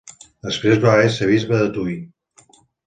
Després 0.47 0.79
va 0.87 0.95
ésser 1.03 1.29
bisbe 1.35 1.63
de 1.63 1.71
Tui. 1.79 2.03